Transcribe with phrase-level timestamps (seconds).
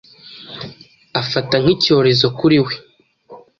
[1.21, 2.73] afata nk’icyorezo kuri we.